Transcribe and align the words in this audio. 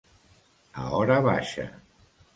A 0.83 0.87
hora 1.01 1.19
baixa. 1.27 1.67